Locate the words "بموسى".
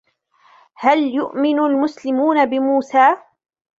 2.45-3.15